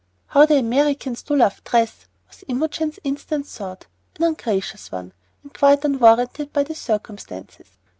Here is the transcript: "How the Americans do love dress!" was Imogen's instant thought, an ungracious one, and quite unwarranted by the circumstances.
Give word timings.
"How 0.29 0.47
the 0.47 0.57
Americans 0.57 1.21
do 1.21 1.35
love 1.35 1.63
dress!" 1.63 2.07
was 2.27 2.43
Imogen's 2.47 2.97
instant 3.03 3.45
thought, 3.45 3.85
an 4.15 4.23
ungracious 4.23 4.91
one, 4.91 5.13
and 5.43 5.53
quite 5.53 5.85
unwarranted 5.85 6.51
by 6.51 6.63
the 6.63 6.73
circumstances. 6.73 7.67